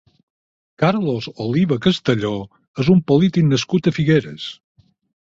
Carlos 0.83 1.27
Oliva 1.45 1.79
Castelló 1.87 2.33
és 2.85 2.93
un 2.97 3.07
polític 3.13 3.49
nascut 3.55 3.93
a 3.97 3.99
Figueres. 4.01 4.53